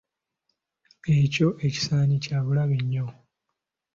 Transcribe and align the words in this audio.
Ekyo 1.17 1.47
ekisaanyi 1.67 2.17
kya 2.23 2.39
bulabe 2.45 2.75
nnyo. 2.81 3.05